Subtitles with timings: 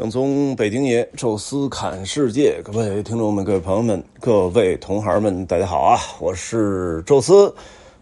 [0.00, 6.00] 正宗北京爷，宙斯侃世界，各位听众们、各位朋友们、各位同行们，大家好啊！
[6.18, 7.54] 我是宙斯。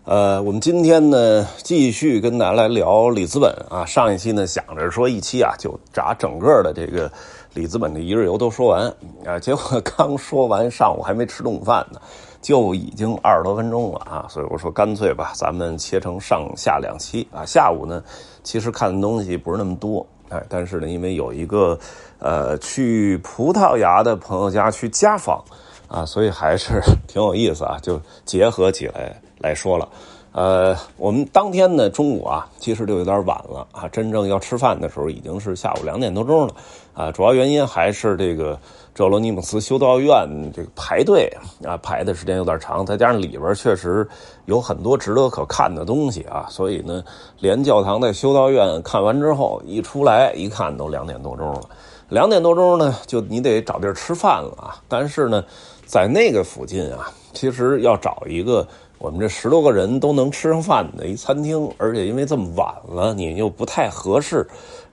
[0.05, 3.85] 呃，我们今天呢，继续跟大家来聊里兹本啊。
[3.85, 7.11] 上一期呢，想着说一期啊，就把整个的这个
[7.55, 8.87] 里兹本的一日游都说完
[9.27, 9.37] 啊。
[9.41, 12.01] 结果刚说完，上午还没吃中午饭呢，
[12.41, 14.25] 就已经二十多分钟了啊。
[14.29, 17.45] 所以我说，干脆吧，咱们切成上下两期啊。
[17.45, 18.01] 下午呢，
[18.45, 20.07] 其实看的东西不是那么多。
[20.29, 21.79] 哎，但是呢，因为有一个，
[22.19, 25.43] 呃，去葡萄牙的朋友家去家访，
[25.89, 29.89] 啊，所以还是 挺有意思啊，就结合起来来说了。
[30.33, 36.55] 呃，我们当天呢中午啊，其实就有点晚了啊，真正要吃饭的时候已经是下午两点多钟了，
[36.95, 38.59] 啊，主要原因还是这个。
[38.99, 41.33] 哲罗尼姆斯修道院这个排队
[41.65, 44.05] 啊，排的时间有点长，再加上里边确实
[44.47, 47.05] 有很多值得可看的东西啊，所以呢，
[47.39, 51.61] 连教堂在修道院看完之后，一出来一看都两点多钟了。
[52.09, 54.75] 两点多钟呢，就你得找地儿吃饭了啊。
[54.89, 55.45] 但是呢，
[55.87, 58.67] 在那个附近啊，其实要找一个
[58.99, 64.45] 我们这十多个人都能吃上饭的一餐厅，而且因为这么晚了，你又不太合适。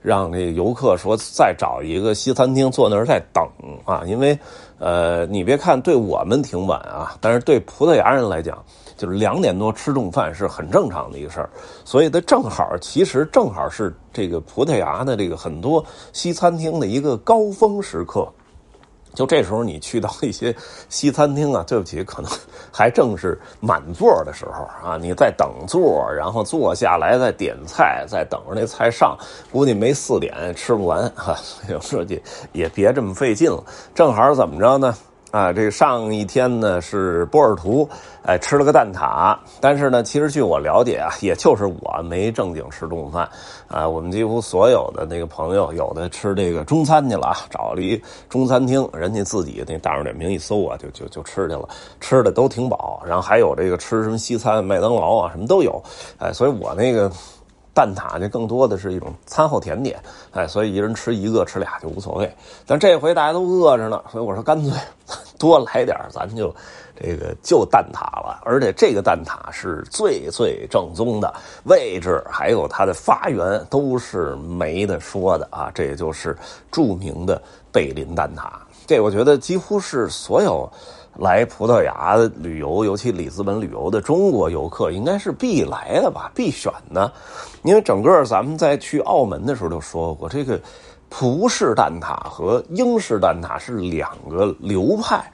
[0.06, 3.44] 让这游客说再找一个西餐厅坐那儿再等
[3.84, 4.38] 啊，因为，
[4.78, 8.56] 呃，你别看对我们挺晚啊，但是对葡萄牙人来讲，
[8.96, 11.50] 就是两点多吃中饭是很正常的一个事儿，
[11.84, 18.28] 所以它正好其实正好是这个葡萄牙的这个很多西餐厅的一个高峰时刻。
[19.16, 20.54] 就这时候，你去到一些
[20.90, 22.30] 西餐厅啊，对不起，可能
[22.70, 29.16] 还正是满座的时候啊，你在等座，然后坐下来再点菜，再等着那菜上，
[29.50, 31.34] 估计没四点吃不完哈。
[31.68, 32.22] 有时候也
[32.52, 34.94] 也别这么费劲了，正好怎么着呢？
[35.32, 37.86] 啊，这上一天呢是波尔图，
[38.22, 39.36] 哎，吃了个蛋挞。
[39.60, 43.28] 但是呢，其实据我了解啊，也就是我没正经吃中午饭
[43.68, 43.86] 啊。
[43.86, 51.68] 我们几乎所有的那个朋友，有的吃这个中餐去了，找了一中餐厅，人家自己那大众点评一搜啊，就就就吃去了，
[52.00, 53.02] 吃的都挺饱。
[53.04, 55.82] 然后还有这个吃什么西餐，麦当劳啊，什么都有。
[56.18, 57.10] 哎，所以我那个。
[57.76, 60.00] 蛋挞这更多的是一种餐后甜点，
[60.32, 62.34] 哎，所以一人吃一个、吃俩就无所谓。
[62.66, 64.72] 但这回大家都饿着呢，所以我说干脆
[65.38, 66.54] 多来点咱就
[66.98, 68.40] 这个就蛋挞了。
[68.46, 71.34] 而且这个蛋挞是最最正宗的，
[71.64, 75.70] 位置还有它的发源都是没得说的啊！
[75.74, 76.34] 这也就是
[76.72, 77.38] 著名的
[77.70, 78.48] 贝林蛋挞。
[78.86, 80.66] 这我觉得几乎是所有。
[81.18, 87.10] 来葡萄牙旅游，尤其里斯本旅游的中国游客，应该是必来的吧，必选的。
[87.62, 90.60] 因为整个咱们在去澳门的时候就说过，这个
[91.08, 95.24] 葡式蛋挞和英式蛋挞是两个流派。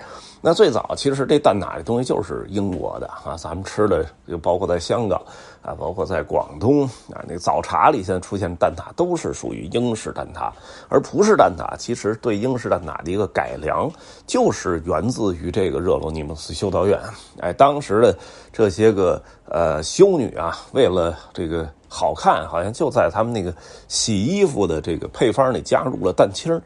[0.44, 5.20] 那最早其实这蛋挞这东西就是英国的啊，咱们吃的就包括在香港
[5.62, 10.50] 啊，包括在广东啊，那早茶里现在出现蛋挞都是属于英式蛋挞，
[10.89, 13.91] 而葡式蛋挞其实对英式蛋挞的一个改良，
[14.27, 17.00] 就是源自于这个热罗尼姆斯修道院。
[17.39, 18.19] 哎，当时的
[18.53, 23.55] 这些个呃修女啊，为了这个好看，好像就在他们那个
[23.87, 26.61] 洗衣服的这个配方里加入了蛋清。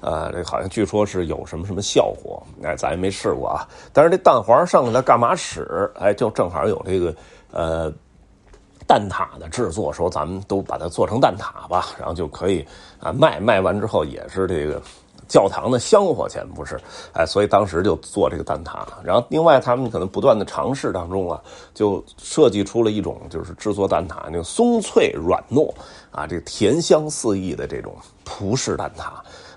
[0.00, 3.66] 呃，这好像据说是有什么什么效果，哎，咱也没试过啊。
[3.92, 5.88] 但是这蛋黄剩下干嘛使？
[5.94, 7.14] 哎，就正好有这个
[7.52, 7.92] 呃
[8.86, 12.66] 蛋挞的制作，说咱们都把它做成蛋挞吧，然后就可以
[13.00, 13.40] 啊卖。
[13.40, 14.80] 卖完之后也是这个
[15.26, 16.78] 教堂的香火钱，不是？
[17.12, 18.84] 哎，所以当时就做这个蛋挞。
[19.02, 21.40] 然后另外他们可能不断的尝试当中啊，
[21.74, 25.72] 就设计出了一种就是制作蛋挞那个松脆软糯
[26.10, 27.94] 啊，这个甜香四溢的这种
[28.24, 29.04] 葡式蛋挞。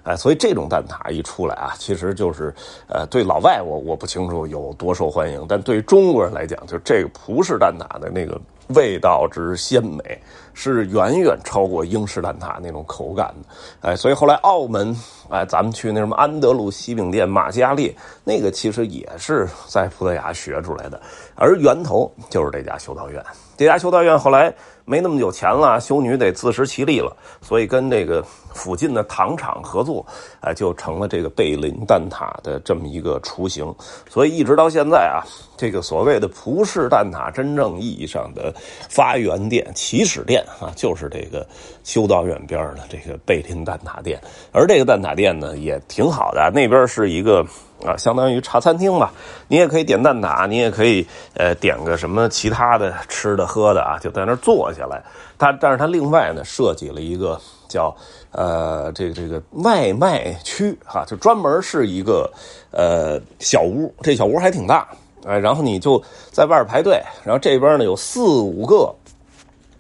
[0.04, 2.54] 哎，所以这种蛋挞一出来啊，其实就是，
[2.88, 8.40] 呃，对老外我我不清楚有多受欢迎，但对于中国人来讲，就这个葡式蛋挞的那个
[8.70, 10.22] 味道之鲜美，
[10.54, 13.90] 是远远超过英式蛋挞那种口感的。
[13.90, 14.96] 哎，所以后来澳门，
[15.30, 21.00] 哎，咱们去那什么安德鲁西饼店、马加利，那个其实也是在葡萄牙学出来的，
[21.36, 23.24] 而源头就是这家修道院。
[23.58, 24.54] 这家修道院后来。
[24.88, 27.12] 没那么有钱了，修女得自食其力了，
[27.42, 28.24] 所以跟这个
[28.54, 30.06] 附近的糖厂合作，
[30.42, 33.66] 哎，就成了这个贝林蛋挞的这么一个雏形。
[34.08, 35.26] 所以一直到现在啊，
[35.58, 38.54] 这个所谓的葡式蛋挞真正意义上的
[38.88, 41.44] 发源店、起始店啊，就是这个
[41.84, 44.22] 修道院边的这个贝林蛋挞店。
[44.52, 47.44] 而这个蛋挞店呢，也挺好的，那边是一个。
[47.86, 49.14] 啊，相当于茶餐厅吧，
[49.48, 51.06] 你也可以点蛋挞，你也可以
[51.36, 55.04] 呃点个什么其他的吃的喝的啊，就在那儿坐下来。
[55.38, 57.96] 他但是他另外呢设计了一个叫
[58.32, 62.32] 呃这个这个外卖区哈，就专门是一个
[62.72, 64.88] 呃小屋，这小屋还挺大
[65.26, 68.94] 哎，然后你就在外边排队，然后这边呢有四五个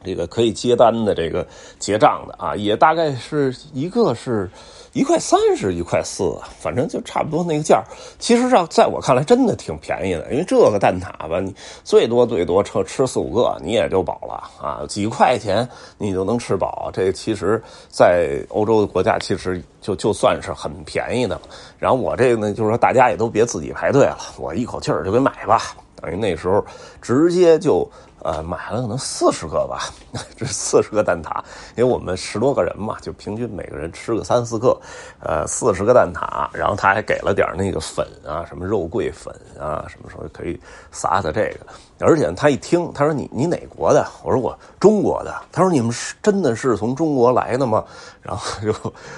[0.04, 1.48] 这个可以接单的这个
[1.80, 4.50] 结账的啊，也大概是一个是。
[4.96, 7.84] 一块三是一块四，反正就差不多那个价
[8.18, 11.54] 其实上在我看来真的挺便宜的，因为这个蛋挞吧，你
[11.84, 16.90] 最多最多吃吃四五个你也就饱了啊，几块钱你就能吃饱。
[16.94, 21.38] 这其实，在欧洲的国家其实就就算是很便宜的。
[21.78, 25.76] 然后我这个呢，就是说大家也都别自己排队了，我一口气儿就给买吧。
[26.02, 26.64] 等于那时候
[27.02, 27.86] 直接就。
[28.26, 29.88] 呃，买了可能四十个吧，
[30.36, 31.44] 这四十个蛋挞，
[31.78, 34.76] 因为我们十多个人嘛，就平均每个人吃个三四个，
[35.20, 40.60] 呃，四十个蛋挞，然后他还给了点那个粉啊，什么肉桂粉啊，什么时候可以
[40.92, 41.68] 撒撒这个，
[42.00, 44.08] 而且他一听，他说你你哪国的？
[44.24, 45.32] 我说我中国的。
[45.52, 47.84] 他说你们是真的是从中国来的吗？
[48.22, 48.74] 然后就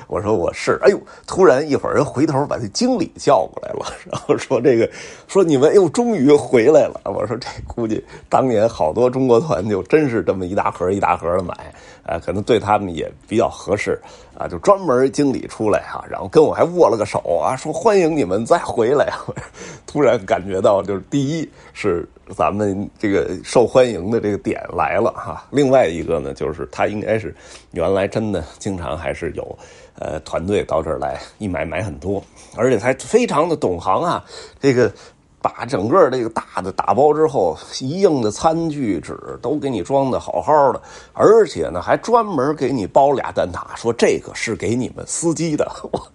[0.08, 0.78] 我说我是。
[0.82, 4.90] 哎呦，突然一会儿人回头把那经理叫过来了，然后说这个
[5.28, 7.00] 说你们又终于回来了。
[7.06, 8.94] 我说这估计当年好。
[8.98, 11.54] 多中国团就真是这么一大盒一大盒的买，
[12.04, 14.02] 啊，可能对他们也比较合适
[14.36, 19.14] 啊，就专门经理出来哈，然后跟我还握了个手啊，说欢迎你们再回来。
[19.86, 27.36] 突然感觉到，就是第一是咱们这个受欢迎的这个点来了哈，另外一个呢，就是他应该是
[27.72, 29.60] 原来真的经常还是有
[30.00, 32.24] 呃团队到这儿来一买买很多，
[32.56, 34.26] 而且他非常的懂行啊，
[34.60, 34.92] 这个。
[35.42, 40.82] 把整个这个大的打包之后，一应的餐具纸都给你装的好好的，
[41.14, 46.08] 而且呢还专门给你包俩蛋挞，说这个是给你们司机的，我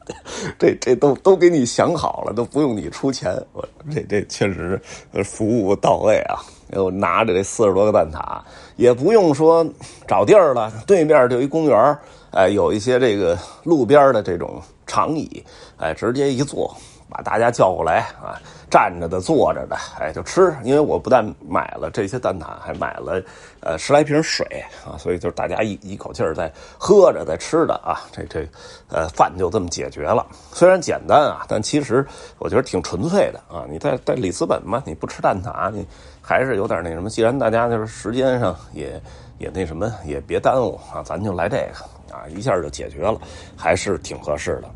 [0.59, 4.81] 这这都都给你想好了，都不用你出钱，我这这确实
[5.25, 6.41] 服务到位啊！
[6.73, 8.41] 又拿着这四十多个蛋挞，
[8.77, 9.65] 也不用说
[10.09, 11.99] 找地儿了，对面就一公园
[12.33, 15.45] 哎，有一些这个路边的这种长椅，
[15.77, 16.75] 哎，直接一坐。
[17.13, 20.55] 把大家叫过来啊，站着的、坐着的，哎，就吃。
[20.65, 23.23] 因为我不但买了这些蛋挞，还买了
[23.61, 24.47] 呃十来瓶水
[24.87, 28.49] 啊，所以就是大家一一口气儿在喝着、在吃的啊，这这
[28.89, 30.27] 呃饭就这么解决了。
[30.53, 32.07] 虽然简单啊，但其实
[32.39, 33.67] 我觉得挺纯粹的啊。
[33.69, 35.87] 你在在里斯本嘛，你不吃蛋挞，你
[36.23, 37.11] 还是有点那什么。
[37.11, 38.99] 既然大家就是时间上也
[39.39, 43.21] 也那什么，也别耽误啊，咱就来这个啊，一下就解决了，
[43.55, 44.71] 还是挺合适的。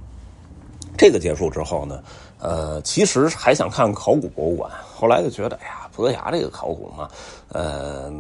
[1.07, 2.03] 这个结束之后呢？
[2.41, 7.09] 呃，其实还想看考古博物馆，后来就觉得，哎呀，葡萄牙这个考古嘛，
[7.49, 8.13] 呃，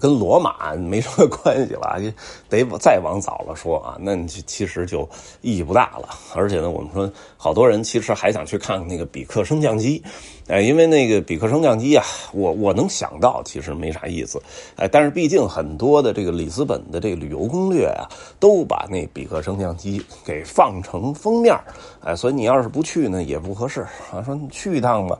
[0.00, 2.00] 跟罗马没什么关系了，
[2.48, 5.06] 得再往早了说啊，那其实就
[5.42, 6.08] 意义不大了。
[6.34, 10.02] 而且呢，我们说好多人其实还想去看看那个比克升降机，
[10.46, 12.02] 哎，因为那个比克升降机啊，
[12.32, 14.42] 我我能想到其实没啥意思，
[14.76, 18.08] 哎，但是毕竟很多的这个里斯本的这个旅游攻略啊，
[18.40, 21.54] 都把那比克升降机给放成封面，
[22.02, 23.58] 哎，所以你要是不去呢，也不。
[23.58, 23.80] 合适
[24.12, 25.18] 啊，说你去一趟吧。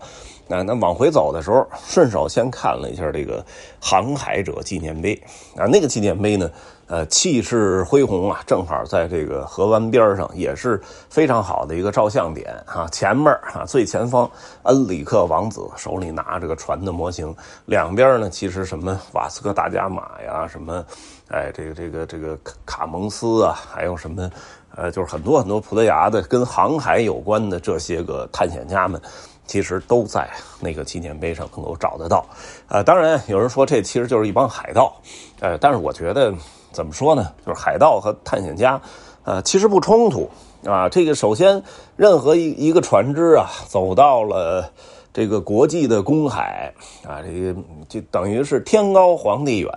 [0.49, 3.45] 那那往回走的时候，顺手先看了一下这个
[3.79, 5.15] 航海者纪念碑
[5.57, 5.67] 啊。
[5.67, 6.51] 那个纪念碑呢，
[6.87, 10.81] 呃，气势恢宏啊，正好在这个河湾边上，也是
[11.11, 12.89] 非常好的一个照相点啊。
[12.91, 14.29] 前面啊，最前方，
[14.63, 17.35] 恩里克王子手里拿着个船的模型，
[17.67, 20.83] 两边呢，其实什么瓦斯科大伽马呀，什么，
[21.29, 24.31] 哎，这个这个这个卡蒙斯啊，还有什么。
[24.77, 29.01] 呃，就是很多很多葡萄牙的跟航海有关的这些个探险家们，
[29.49, 30.31] 其实都在
[30.61, 32.25] 那个纪念碑上能够找得到。
[32.69, 34.95] 呃，当然有人说这其实就是一帮海盗，
[35.41, 36.33] 呃，但是我觉得
[36.71, 37.33] 怎么说呢？
[37.45, 38.81] 就是海盗和探险家，
[39.25, 40.31] 呃，其实不冲突
[40.65, 40.89] 啊。
[40.89, 41.61] 这个首先，
[41.97, 44.71] 任何一一个船只啊，走到了。
[45.11, 46.73] 这个国际的公海
[47.05, 47.57] 啊，这个
[47.89, 49.73] 就等于是天高皇帝远，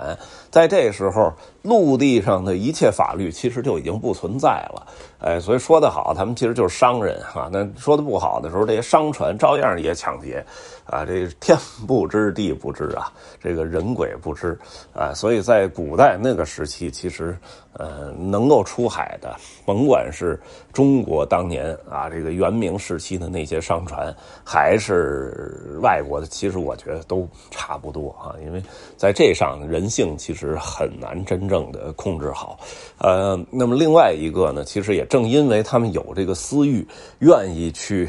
[0.52, 4.88] 在这时候，陆地上的一切法律其实就已经不存在了。
[5.20, 7.48] 哎，所以说的好，他们其实就是商人哈。
[7.52, 10.44] 那说的不好的时候，这些商船照样也抢劫，
[10.86, 11.56] 啊，这天
[11.88, 14.58] 不知地不知啊，这个人鬼不知
[14.94, 15.14] 啊。
[15.14, 17.38] 所以在古代那个时期，其实
[17.74, 20.40] 呃，能够出海的，甭管是
[20.74, 24.12] 中国当年啊，这个元明时期的那些商船，
[24.44, 28.34] 还是外国的，其实我觉得都差不多啊。
[28.44, 28.64] 因为
[28.98, 32.58] 在这上，人性其实很难真正的控制好。
[33.00, 35.06] 呃，那么另外一个呢，其实也。
[35.12, 36.88] 正因为他们有这个私欲，
[37.20, 38.08] 愿意去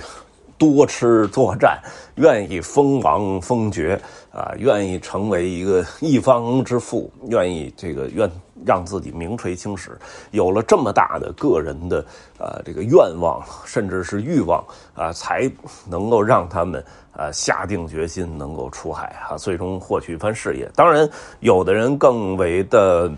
[0.56, 1.80] 多吃多占，
[2.14, 8.30] 愿意封王封爵啊，愿意成为一个一方之富，愿意这个愿
[8.64, 9.99] 让自己名垂青史，
[10.30, 12.04] 有了这么大的个人的
[12.38, 15.50] 呃这个愿望，甚至是欲望啊，才
[15.88, 16.84] 能够让他们
[17.16, 20.70] 呃下定决心能够出海啊，最终获取一番事业。
[20.76, 23.11] 当然，有的人更为的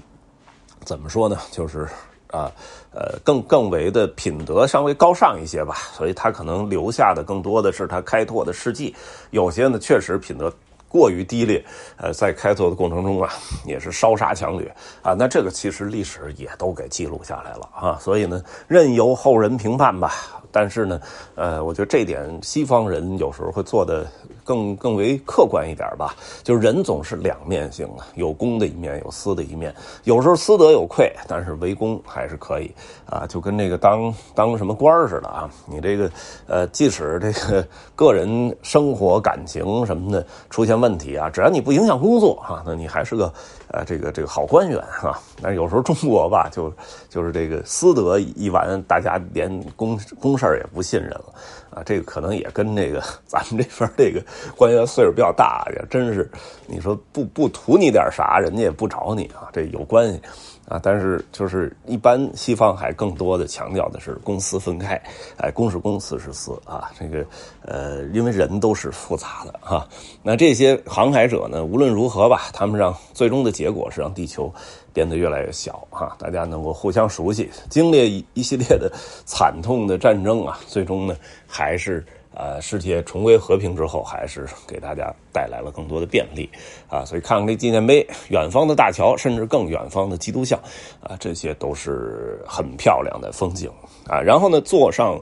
[0.84, 1.36] 怎么说呢？
[1.50, 1.88] 就是。
[2.28, 2.50] 啊，
[2.90, 8.92] 呃，更更为的品德稍微高尚一些吧，所以他可能留下的更多的是他开拓的事迹。
[9.30, 10.52] 有些呢，确实品德
[10.88, 11.64] 过于低劣，
[11.96, 13.32] 呃，在开拓的过程中啊，
[13.64, 15.14] 也是烧杀抢掠啊。
[15.16, 17.98] 那这个其实历史也都给记录下来了啊。
[18.00, 20.42] 所以呢，任由后人评判吧。
[20.54, 21.00] 但是呢，
[21.34, 24.06] 呃，我觉得这点西方人有时候会做的
[24.44, 26.14] 更更为客观一点吧。
[26.44, 29.74] 就是人总是两面性的，有公的一面，有私的一面。
[30.04, 32.72] 有时候私德有愧，但是为公还是可以
[33.04, 33.26] 啊。
[33.26, 36.08] 就跟那个当当什么官似的啊，你这个
[36.46, 43.32] 呃，即使这个个人生活感情什么的出现问题啊，只要你不影响工作啊，那你还是个
[43.72, 45.18] 呃这个这个好官员啊。
[45.42, 46.72] 但是有时候中国吧，就
[47.10, 50.43] 就是这个私德一完，大家连公公事。
[50.44, 51.34] 事儿也不信任了，
[51.70, 54.22] 啊，这个可能也跟这个咱们这边这个
[54.56, 56.30] 官员岁数比较大，也真是
[56.66, 60.20] 你说不不图你点啥，人家也不找你啊，这有关系
[60.68, 60.78] 啊。
[60.82, 65.00] 但是就是一般西方还更多的强调的是公私分开，
[65.38, 66.90] 哎，公是公，私是私啊。
[66.98, 67.24] 这个
[67.62, 69.88] 呃，因为人都是复杂的哈。
[70.22, 74.52] 那这些航海者呢，无论如何吧，他们让最终的结果是让地球。
[74.94, 78.90] 变得越来越小哈，大家能够互相熟悉，经历一一系列的
[79.26, 86.48] 惨痛的战争啊，最终呢，还是呃世界重归和平之后，还是给大家带来了更多的便利
[86.88, 87.04] 啊。
[87.04, 90.56] 所以看看这纪念碑，远方的大桥，甚至更远方的基督像
[91.02, 93.68] 啊，这些都是很漂亮的风景
[94.06, 94.20] 啊。
[94.20, 95.20] 然后呢，坐上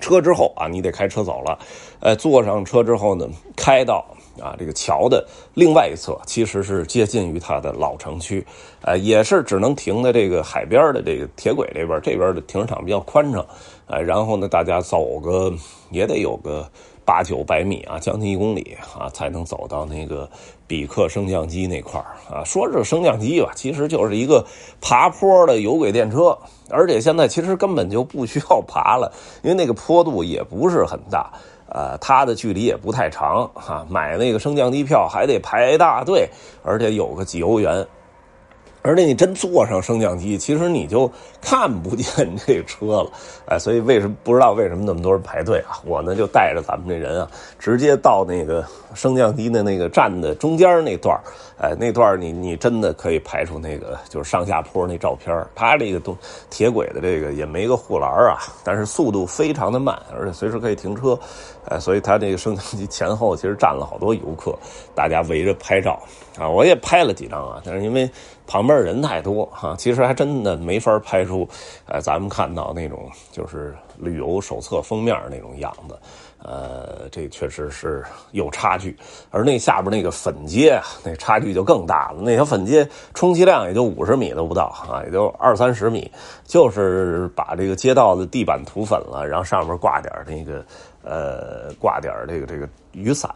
[0.00, 1.58] 车之后啊，你得开车走了，
[2.00, 4.02] 呃，坐上车之后呢，开到。
[4.40, 8.44] 啊，这个桥的另外一侧其实是接近于它的老城区，
[8.82, 13.44] 呃，也是只能停在这个海边的这个铁轨这边，这边的停车场比较宽敞，
[13.86, 15.52] 呃，然后呢，大家走个
[15.90, 16.68] 也得有个
[17.04, 20.28] 八九百米啊，将近一公里啊，才能走到那个
[20.66, 22.00] 比克升降机那块
[22.30, 22.42] 啊。
[22.44, 24.44] 说是升降机吧，其实就是一个
[24.80, 26.36] 爬坡的有轨电车，
[26.70, 29.12] 而且现在其实根本就不需要爬了，
[29.42, 31.30] 因为那个坡度也不是很大。
[31.74, 36.28] 呃，它的距离也不太长哈，买那个升降机票还得排大队，
[36.62, 37.84] 而且有个几欧元。
[38.86, 41.10] 而且你真坐上升降机，其实你就
[41.40, 43.10] 看不见这车了，
[43.46, 45.80] 哎，所以为什么不知道为什么那么多人排队啊？
[45.86, 48.62] 我呢就带着咱们这人啊，直接到那个
[48.94, 51.18] 升降机的那个站的中间那段
[51.56, 56.14] 哎，那段你你真的可以拍出那个就是上下坡那照片它这个都
[56.50, 61.18] 铁轨的这个也没个护栏啊，但是速度非常的慢，而且随时可以停车，
[61.70, 64.54] 哎，所以它这个升降机前后其实站了好多游客，
[64.94, 65.98] 大家围着拍照
[66.38, 68.10] 啊，我也拍了几张啊，但是因为。
[68.46, 71.48] 旁边人太多哈，其实还真的没法拍出，
[71.86, 75.98] 呃，咱们看到那种就是旅游手册封面那种样子，
[76.42, 78.96] 呃，这确实是有差距。
[79.30, 82.20] 而那下边那个粉街啊，那差距就更大了。
[82.20, 86.10] 那条粉街充其量也就五十米都不到啊，也就二三十米，
[86.44, 90.64] 就是把这个街道的地板涂粉了，然后上面挂点那个。
[91.06, 93.30] 呃，挂点这个这个雨伞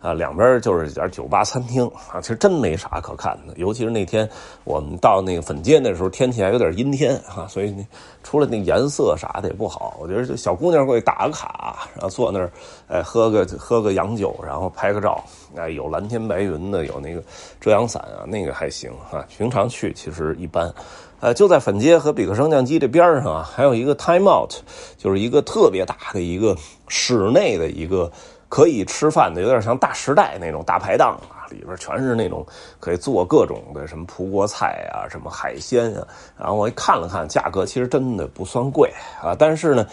[0.00, 3.54] 啊，两边就是一点酒吧餐厅啊，其实真没啥可看的。
[3.56, 4.28] 尤其是那天
[4.64, 7.74] 我们到那个粉街那时候，天气还有点阴天啊，所以
[8.22, 9.96] 除了那颜色啥的也不好。
[10.00, 12.50] 我觉得这小姑娘过去打个卡，然后坐那儿，
[12.88, 15.22] 哎，喝个喝个洋酒，然后拍个照，
[15.56, 17.22] 哎，有蓝天白云的，有那个
[17.60, 19.24] 遮阳伞啊，那个还行啊。
[19.28, 20.72] 平常去其实一般。
[21.20, 24.54] 呃，就在粉街和比克升降机这边上啊，还有一个 Time Out，
[24.98, 26.56] 就是一个特别大的一个
[26.88, 28.10] 室内的一个
[28.52, 32.46] 可以吃饭的，有点像大时代那种大排档啊，里边全是那种
[32.78, 36.06] 可以做各种的什么葡国菜啊，什么海鲜啊。
[36.38, 38.92] 然后我一看了看价格，其实真的不算贵
[39.22, 39.86] 啊，但是呢，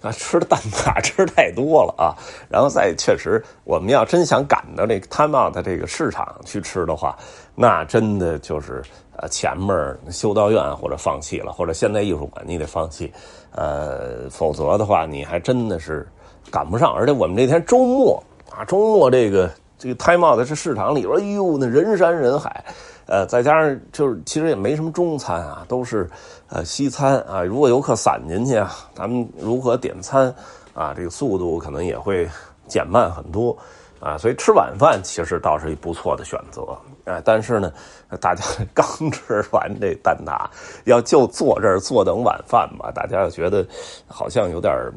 [0.00, 2.14] 啊，吃的蛋挞 吃太多了啊。
[2.48, 7.18] 然后再确实，我们要真想赶到这个 Time Out 这个市场去吃的话，
[7.56, 8.80] 那真的就是。
[9.16, 13.12] 呃，前面修道院或者放弃了，或者现代艺术馆你得放弃，
[13.52, 16.06] 呃，否则的话你还真的是
[16.50, 16.92] 赶不上。
[16.92, 22.64] 而且我们这天周末啊，周末这个这个胎茂的这市场里边，哎呦，那人山人海，
[23.06, 26.10] 呃，再加上就是其实也没什么中餐啊，都是
[26.48, 27.42] 呃西餐啊。
[27.42, 30.34] 如果游客散进去啊，咱们如何点餐
[30.74, 30.92] 啊？
[30.94, 32.28] 这个速度可能也会
[32.66, 33.56] 减慢很多。
[34.04, 37.72] 啊，所以吃晚饭其实倒是一不错的选择，哎，但是呢，
[38.20, 38.44] 大家
[38.74, 40.46] 刚吃完这蛋挞，
[40.84, 43.66] 要就坐这儿坐等晚饭吧，大家又觉得
[44.06, 44.92] 好像有点儿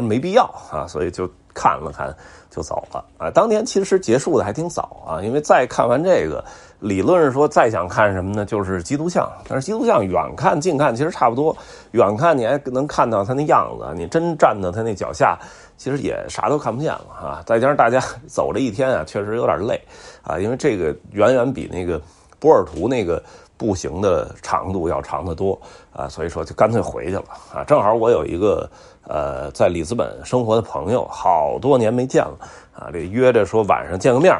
[0.00, 2.14] 没必要啊，所以就看了看
[2.52, 3.30] 就走了啊。
[3.30, 6.44] 当天其实结束的还挺早啊，因为再看完这个，
[6.80, 8.44] 理论是说再想看什么呢？
[8.44, 11.56] 就是基督像，但是基督像远看近看其实差不多，
[11.92, 15.38] 远看你还能看到它那样子，你真站到它那脚下。
[15.78, 17.42] 其实也啥都看不见了啊！
[17.44, 19.80] 再加上大家 走了一天啊，确实有点累
[20.22, 22.00] 啊，因为这个远远比那个
[22.38, 23.20] 波尔图那个
[23.62, 25.56] 步行的长度要长得多
[25.92, 27.62] 啊，所以说就干脆回去了啊。
[27.64, 28.68] 正好我有一个
[29.06, 32.36] 呃在里斯本生活的朋友，好多年没见了
[32.74, 34.34] 啊，这约着说晚上见个面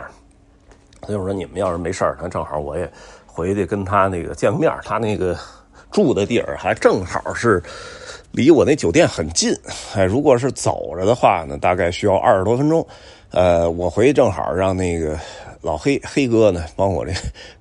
[1.06, 2.90] 所以我说你们要是没事儿，那正好我也
[3.24, 4.72] 回去跟他那个见个面。
[4.84, 5.38] 他那个
[5.92, 7.62] 住的地儿还正好是
[8.32, 9.54] 离我那酒店很近。
[9.94, 12.84] 哎，如果是走着的话呢，大概需要二十多分钟。
[13.30, 15.18] 呃，我回去正好让那个
[15.62, 17.12] 老黑黑哥呢帮我这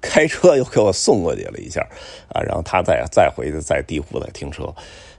[0.02, 1.82] 开车又给我送过去了一下
[2.28, 4.68] 啊，然后他再再回去在地库再停车。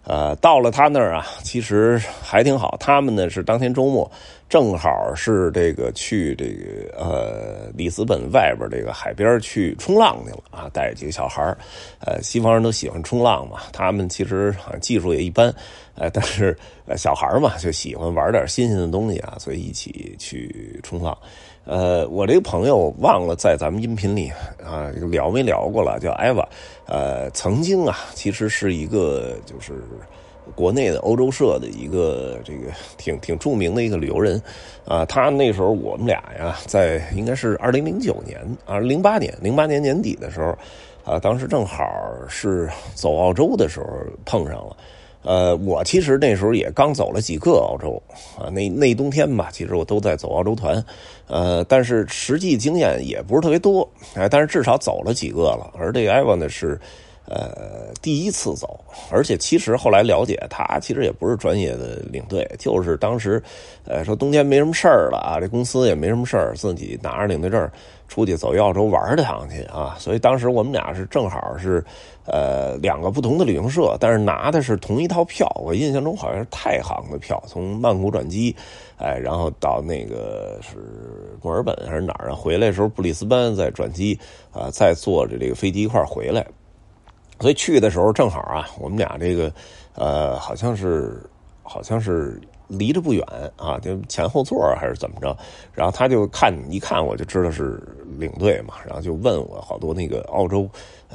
[0.05, 2.77] 呃，到了他那儿啊，其实还挺好。
[2.81, 4.11] 他们呢是当天周末，
[4.49, 11.57] 正好是这个去这个呃里斯本外边这个海边去冲浪去了啊，带着几个小孩
[12.01, 15.55] 呃，西方人都喜欢冲浪嘛，他们其实技术也一般，
[15.95, 16.59] 呃，但是
[16.97, 21.17] 小孩嘛就喜欢玩点新鲜的东西啊，所以一起去冲浪。
[21.65, 24.31] 呃，我这个朋友忘了在咱们音频里
[24.65, 26.47] 啊聊没聊过了，叫艾娃。
[26.87, 29.75] 呃，曾经啊，其实是一个就是
[30.57, 34.43] 国内的欧洲社的一个这个挺挺著名的一个旅游人
[34.85, 35.05] 啊。
[35.05, 40.53] 他那时候我们俩呀，在应该是二零零九年啊，零八年零八年年底的时候
[41.05, 41.87] 啊，当时正好
[42.29, 43.87] 是走澳洲的时候
[44.25, 44.77] 碰上了。
[45.25, 48.03] 呃，我其实那时候也刚走了几个澳洲
[48.37, 50.85] 啊，那那冬天吧，其实我都在走澳洲团，
[51.33, 55.73] 呃，但是实际经验也不是特别多，哎，但是至少走了几个了。
[55.79, 56.79] 而这个艾文呢是，
[57.27, 63.43] 呃，第一次走，而且其实后来了解，他其实也不是专业的领队，就是当时，
[63.85, 67.71] 呃，说冬天没什么事儿了啊，这公司也没什么事儿，自己拿着领队证。
[68.09, 71.83] 出去走澳洲玩趟去啊，所以当时我们俩是正好是，
[72.27, 75.51] 呃，两个不同的旅行社，但是拿的是同一套票。
[75.65, 78.55] 我印象中好像是太行的票，从曼谷转机，
[78.99, 80.77] 哎，然后到那个是
[81.41, 82.35] 墨尔本还是哪儿啊？
[82.35, 84.21] 回来的时候布里斯班再转机
[84.53, 86.45] 啊，再坐着这个飞机一块回来。
[87.43, 89.53] 所以去的时候正好啊，我们俩这个
[89.95, 91.23] 呃，好像是
[91.63, 92.41] 好像是。
[92.69, 93.23] 离着不远
[93.57, 95.37] 啊，就前后座还是怎么着？
[95.75, 98.77] 然后他就看一看，我就知道是领队嘛。
[98.87, 100.67] 然后就问我好多那个澳洲、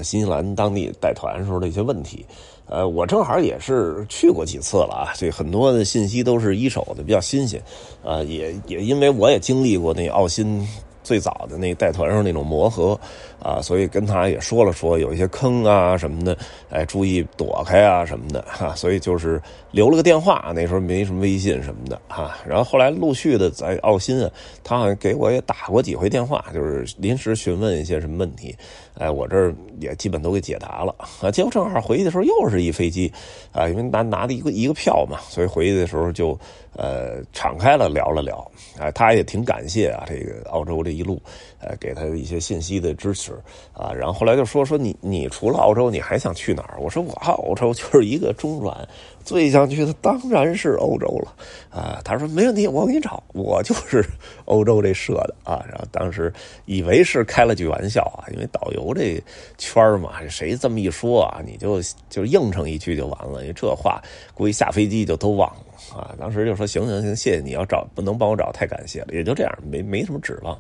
[0.04, 2.24] 新西兰当地带团时候的一些问题。
[2.68, 7.60] 呃，我正好也是去过几次了啊，所以很多的信息都是一手的，比较新鲜。
[8.06, 10.64] 啊，也也因为我也经历过那澳新。
[11.04, 13.00] 最早的那带团时候那种磨合
[13.40, 16.38] 啊，所以跟他也说了说有一些坑啊什么的，
[16.70, 18.74] 哎，注意躲开啊什么的哈。
[18.76, 22.38] 所以就是留了个电话，那时候没什么微信什么的哈。
[22.46, 24.30] 然后后来陆续的在澳新啊，
[24.64, 28.56] 他好像给我也打过几回电话，就是临时询问一些什么问题，
[28.96, 31.32] 哎，我这儿也基本都给解答了啊。
[31.32, 33.12] 结果正好回去的时候又是一飞机
[33.52, 36.38] 啊，因为拿拿的一个一个票嘛，所以回去的时候就。
[36.80, 41.20] 呃，敞开了聊了聊，哎，他也挺感谢啊，这个澳洲这一路，
[41.68, 43.34] 呃，给他一些信息的支持
[43.74, 46.80] 啊，然后后来就说说你你除了澳洲你还想去哪儿？
[46.80, 48.88] 我说我澳洲就是一个中转，
[49.26, 51.36] 最想去的当然是欧洲了
[51.70, 52.00] 啊。
[52.06, 54.02] 他说没问题，我给你找，我就是
[54.46, 55.66] 欧洲这社的啊。
[55.68, 56.32] 然后当时
[56.66, 59.22] 以为是开了句玩笑啊，因为导游这
[59.58, 64.02] 圈嘛，谁这么一说啊，你就就应承一句就完了，因为这话
[64.34, 65.64] 估计下飞机就都忘了。
[65.96, 70.58] 啊，当时就说行行行，谢谢你要找，不能帮我找，太感谢了，也就这样，没没什么指望。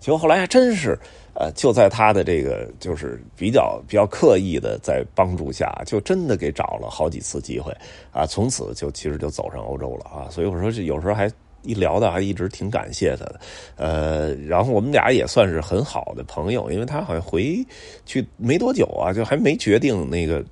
[0.00, 0.98] 结果后来还真是，
[1.34, 7.72] 呃，就在他的这个就是比较比较刻意的在帮助下，就真的给找了好几次机会
[8.12, 10.28] 啊，从此就其实就走上欧洲了啊。
[10.30, 11.30] 所以我说有时候还
[11.62, 13.40] 一聊的还一直挺感谢他的，
[13.76, 17.64] 呃，然后我们俩也算是很好的朋友，因为他好像回
[18.06, 20.44] 去没多久啊，就还没决定那个。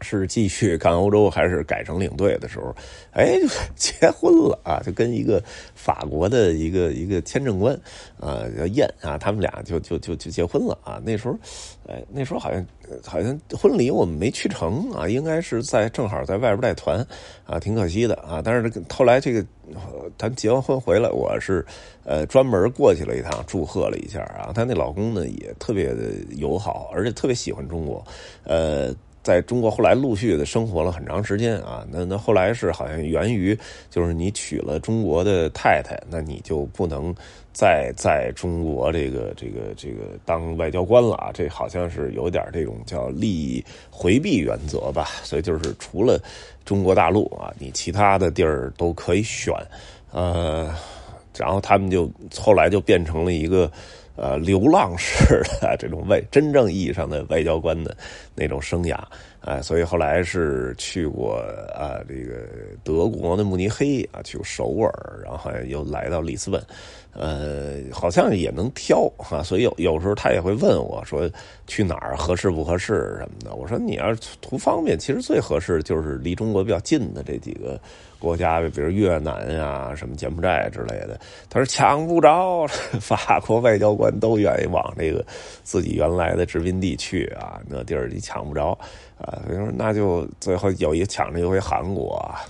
[0.00, 2.74] 是继续 干欧洲，还是改成领队的时候，
[3.12, 3.38] 哎，
[3.76, 4.80] 结婚了啊！
[4.84, 5.42] 就跟一个
[5.74, 7.74] 法国的一个一个签证官，
[8.20, 11.00] 啊，叫燕啊，他们俩就就就就结婚了啊。
[11.04, 11.36] 那时候，
[11.88, 12.64] 哎，那时候好像
[13.04, 17.04] 好像婚礼我们没去成啊，应该是在正好在外边带团
[17.44, 18.40] 啊，挺可惜的啊。
[18.44, 19.44] 但是后来这个
[20.16, 21.64] 他结完婚回来，我是
[22.04, 24.52] 呃专门过去了一趟，祝贺了一下啊。
[24.54, 28.04] 他那老公呢也特别的友好，而且特别喜欢中国，
[28.44, 28.94] 呃。
[29.28, 33.54] 在中国后来陆续的生活了很长时间啊，那那后来是好像源于
[33.90, 37.14] 就是你娶了中国的太太，那你就不能
[37.52, 46.18] 再在中国这个这个这个当外交官了啊，这好像是有点这种叫利益回避原则吧，所以就是除了
[46.64, 49.54] 中国大陆啊，你其他的地儿都可以选，
[50.10, 50.74] 呃，
[51.36, 53.70] 然后他们就后来就变成了一个。
[54.20, 57.96] 呃，流浪式的这种外真正意义上的外交官的
[58.34, 58.98] 那种生涯
[59.40, 61.36] 哎，所以后来是去过
[61.74, 62.44] 啊，这个
[62.82, 64.92] 德国的慕尼黑啊，去过首尔，
[65.24, 66.60] 然后又来到里斯本，
[67.14, 71.30] 呃，好像也能挑啊，所以有有时候他也会问我说
[71.68, 73.54] 去哪儿合适不合适什么的。
[73.54, 77.80] 我说你要是图方便，其实最合适就是离中国比较近的这几个
[78.18, 81.18] 国家，比如越南啊、什么柬埔寨之类的。
[81.48, 82.66] 他说抢不着，
[83.00, 85.24] 法国外交官都愿意往这个
[85.62, 88.76] 自己原来的殖民地去啊，那地儿你抢不着。
[89.18, 92.40] 啊，所以说那就最后有一抢着一回韩国啊。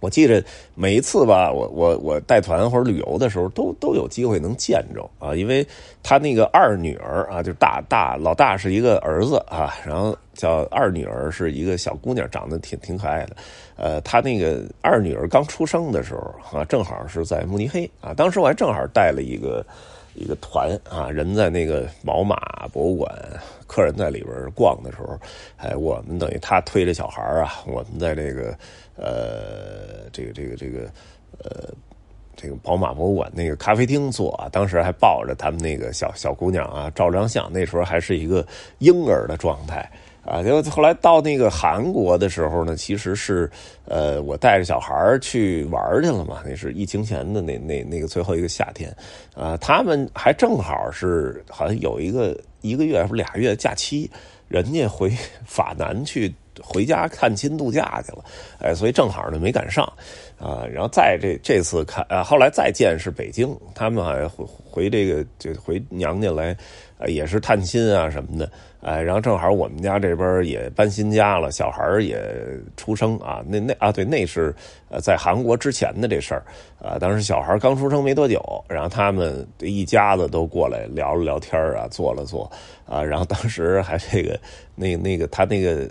[0.00, 5.66] 我记得每一次吧，我我我带团或者旅游的时候，都都有机会能见着啊，因为
[6.02, 13.36] 他那个二女儿啊，就是大大老大是一个儿子啊，然后叫二女儿是一个小姑娘，长得挺挺可爱的。
[13.76, 19.64] 呃，他那个二女儿刚出生的时候啊，正好是在慕尼黑啊，当时我还正好带了一个。
[20.16, 22.36] 一个团啊，人在那个宝马
[22.72, 23.14] 博物馆，
[23.66, 25.18] 客人在里边逛的时候，
[25.56, 28.58] 哎，我们等于他推着小孩啊，我们在这个
[28.96, 30.90] 呃，这个这个这个
[31.38, 31.68] 呃，
[32.34, 38.46] 这个宝马博物馆那个咖啡厅坐啊，当时还抱着他们那个小小姑娘啊，照张相，那时候还是一个
[38.78, 39.90] 婴儿的状态。
[40.26, 43.48] 啊，结果后来到那个韩国的时候呢，其实是，
[43.84, 46.42] 呃，我带着小孩去玩去了嘛。
[46.44, 48.92] 那是疫情前的那那那个最后一个夏天，
[49.36, 54.10] 啊，他们还正好是好像有一个一个月还是俩月假期，
[54.48, 55.10] 人家回
[55.46, 58.24] 法南去回家探亲度假去了，
[58.60, 59.84] 哎，所以正好呢没赶上，
[60.38, 66.56] 啊，然后再这这次看啊，后来再见是北京，他们还回回这个就回娘家来。
[66.98, 72.18] 呃，也是探亲啊什么的，哎，然后正好我们家这边也搬新家了，小孩也
[72.74, 74.54] 出生啊，那那啊，对，那是
[74.88, 76.42] 呃在韩国之前的这事儿。
[76.78, 82.50] 啊，当时小孩刚出生没多久，然后他们一家子都过来聊了聊天啊，坐了坐。
[82.86, 84.40] 啊，然后当时还这个
[84.74, 85.86] 那那个他那个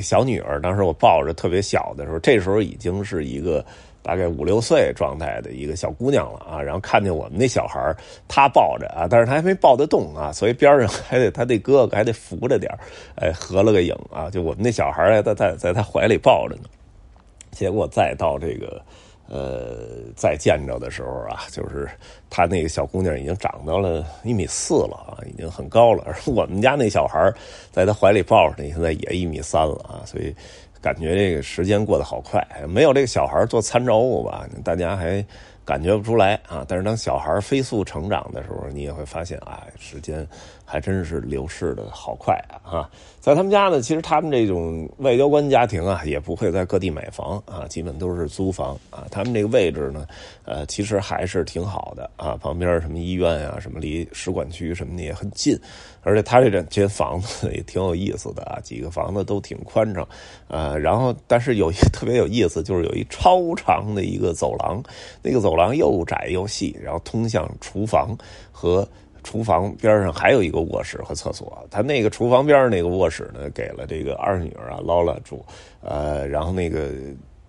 [0.00, 3.64] 小女儿，当时我抱着特别小的时候，这时候已经是一个。
[4.00, 7.94] 大概五六岁状态的一个小姑娘了啊，然后看见我们那小孩
[8.26, 12.72] 她抱着啊，但是她还没抱得动啊，所以边上 还得她那哥哥还得扶着点
[13.16, 16.62] 哎，合了个影啊，就我们那小孩还在在在他怀里抱着呢。
[17.50, 18.80] 结果再到这个
[19.28, 19.76] 呃
[20.16, 21.88] 再见着的时候啊，就是
[22.30, 26.02] 他那个小姑娘已经长到了一米四了啊，已经很高了。
[26.06, 27.32] 而 我们家那小孩
[27.70, 30.34] 在他怀里抱着呢，现在也一米三了啊，所以。
[30.80, 35.22] 感觉这个时间过得好快，没有这个小孩做参照物吧，大家还
[35.68, 36.64] 感觉不出来啊。
[36.66, 40.26] 但是当小孩飞速成长的时候，你也会发现，啊，时间
[40.64, 42.88] 还真是流逝的好快啊！
[43.20, 49.04] 在他们家呢，其实他们这种外交官家庭啊，也不会在各地买房啊，基本都是租房啊。
[49.10, 50.06] 他们这个位置呢，
[50.46, 55.58] 呃，其实还是挺好的啊，旁边什么医院啊，什么离使馆区什么的也很近。
[56.02, 60.08] 而且他这这间房子也挺有意思的啊，几个房子都挺宽敞，
[60.46, 64.82] 呃，然后但是有一特别有意思，就是有一超长的一个走廊，
[65.22, 68.16] 那个走廊又窄又细，然后通向厨房
[68.50, 68.88] 和
[69.22, 71.66] 厨房边上还有一个卧室和厕所。
[71.70, 75.44] 他那个厨房边那个卧室呢，给了这个二女儿啊捞了住，
[75.82, 76.90] 呃，然后那个。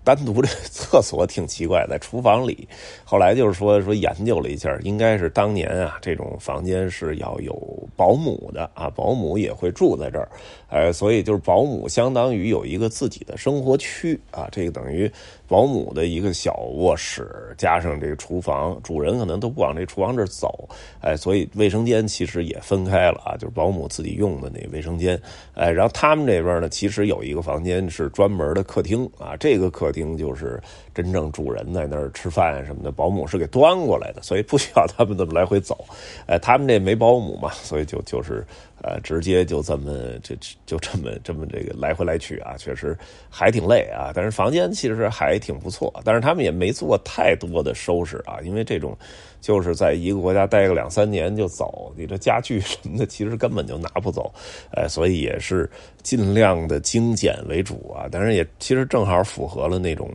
[0.02, 2.68] 单独的厕所挺奇怪，在厨房里。
[3.04, 7.54] 后来就是说说研究了一下，应该是当年啊，这种房间是要有
[7.96, 10.28] 保姆的啊，保姆也会住在这儿，
[10.70, 15.12] 呃，所以就是保姆相当于有一个自己的生活区啊，这个等于
[15.50, 20.70] 保姆的一个小卧室加上这个厨房，主人可能都不往这厨房这走，
[21.02, 25.20] 哎，所以卫生间其实也分开了啊，就是保姆自己用的那卫生间，
[25.56, 30.18] 哎，然后他们这边呢，其实有一个房间是专门的客厅啊，这个客厅。
[30.20, 30.62] 就是
[31.02, 35.86] 真正主人在那儿吃饭什么的，保姆是给端过来的，所以不需要他们这么来回走。
[36.26, 38.46] 哎，他们这没保姆嘛，所以就就是
[38.82, 42.98] 呃，直接就这么这就这么这么这个来回来去啊， 确实
[43.30, 44.12] 还挺累啊。
[44.14, 48.94] 但是房间其实还挺不错，但是他们也没做太多的收拾啊，因为这种
[49.40, 54.30] 就是在一个国家待个两三年就走，你这家具什么的其实根本就拿不走，
[54.72, 55.70] 哎，所以也是
[56.04, 58.08] 尽量的精简为主啊。
[58.12, 60.12] 但是也其实正好符合了那种。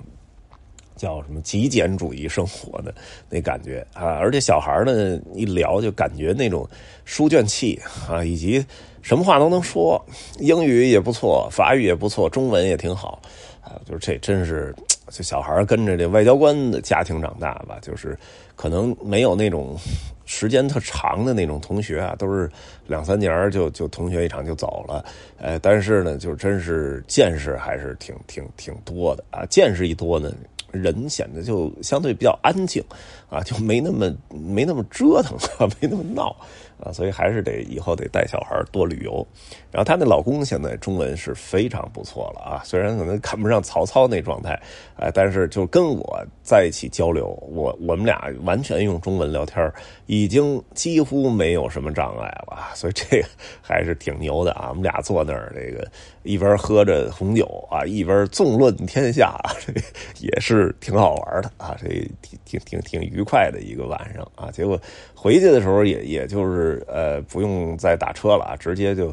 [0.96, 2.94] 叫什么极简主义生活的
[3.28, 4.14] 那感觉啊！
[4.20, 6.68] 而且小孩呢，一聊就感觉那种
[7.04, 8.64] 书卷气啊，以及
[9.02, 10.02] 什么话都能说，
[10.38, 13.20] 英语也不错，法语也不错，中文也挺好
[13.60, 13.80] 啊。
[13.84, 14.74] 就是这真是，
[15.08, 18.16] 这小孩跟着这外交官的家庭长大吧，就是
[18.54, 19.76] 可能没有那种
[20.24, 22.48] 时间特长的那种同学啊，都是
[22.86, 25.04] 两三年就就同学一场就走了。
[25.38, 30.32] 呃，但是呢，就真是见识还是挺挺挺多的啊，见识一多呢。
[30.74, 32.82] 人显得就相对比较安静，
[33.30, 35.38] 啊，就没那么没那么折腾，
[35.80, 36.36] 没那么闹，
[36.78, 39.26] 啊，所以还是得以后得带小孩多旅游。
[39.70, 44.60] 然后她那老公现在中文是非常不错了啊，虽然可能看不上曹操那状态，
[44.96, 49.72] 哎，但是就跟我在一起交流，我我们俩完全用中文聊天，
[50.06, 53.28] 已经几乎没有什么障碍了，所以这个
[53.60, 54.68] 还是挺牛的啊。
[54.68, 55.90] 我们俩坐那儿，这个
[56.22, 59.72] 一边喝着红酒啊，一边纵论天下， 这
[60.20, 61.88] 也是挺好玩的啊，这
[62.22, 64.50] 挺挺挺挺愉快的一个晚上啊。
[64.52, 64.80] 结果
[65.14, 69.12] 回去的时候也也就是呃不用再打车了啊，直接就。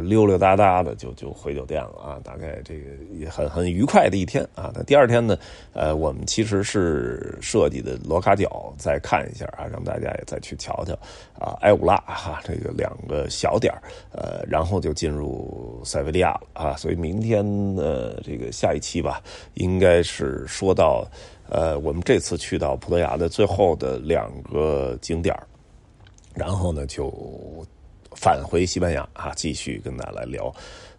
[0.00, 4.72] 溜溜达达的就就回酒店了啊，大概这个也很很愉快的一天啊。
[4.74, 5.36] 那第二天呢，
[5.74, 10.94] 呃，我们其实是设计的罗卡角再看一下啊，让大家也再去瞧瞧
[11.38, 13.70] 啊，埃武拉哈这个两个小点
[14.12, 16.74] 呃，然后就进入塞维利亚了啊。
[16.78, 17.44] 所以明天
[17.76, 19.20] 呃这个下一期吧，
[19.56, 21.06] 应该是说到
[21.50, 25.36] 呃我们这次去到葡萄牙的最后的两个景点
[26.36, 27.66] 然后呢就。
[28.18, 30.50] 返回西班牙啊，继续跟大家来聊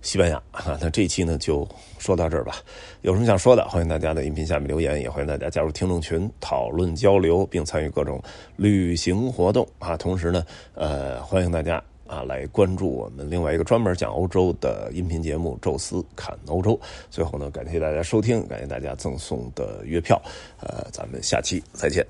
[0.04, 0.78] 西班牙啊。
[0.80, 2.58] 那这期呢就说到这儿吧。
[3.02, 8.22] 有什么想说的，欢迎大家在音频下面留言，也欢迎大家加入听众群讨论交流，并参与各种
[8.56, 9.98] 旅行活动啊。
[9.98, 10.46] 同时呢，
[10.76, 16.74] 呃，欢迎大家啊来关注我们另外一个专门讲欧洲的音频节目《宙斯看欧洲》。
[17.10, 20.22] 最后呢，感谢大家收听，感谢大家赠送的月票。
[20.60, 22.06] 呃，咱们下期再见。